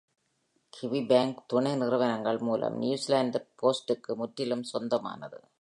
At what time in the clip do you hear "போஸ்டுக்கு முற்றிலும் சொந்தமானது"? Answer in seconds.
3.61-5.41